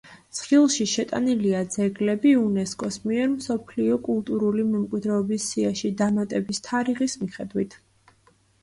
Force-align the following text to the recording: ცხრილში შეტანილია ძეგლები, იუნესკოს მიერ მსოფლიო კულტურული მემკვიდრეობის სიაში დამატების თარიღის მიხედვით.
ცხრილში 0.35 0.85
შეტანილია 0.91 1.59
ძეგლები, 1.75 2.31
იუნესკოს 2.37 2.97
მიერ 3.05 3.29
მსოფლიო 3.35 4.01
კულტურული 4.09 4.67
მემკვიდრეობის 4.71 5.47
სიაში 5.53 5.95
დამატების 6.03 6.65
თარიღის 6.71 7.21
მიხედვით. 7.25 7.81